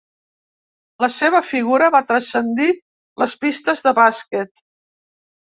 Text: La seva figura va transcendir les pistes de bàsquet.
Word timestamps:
La 1.05 1.09
seva 1.15 1.41
figura 1.49 1.91
va 1.97 2.01
transcendir 2.13 2.69
les 3.25 3.39
pistes 3.45 3.87
de 3.89 3.97
bàsquet. 4.03 4.65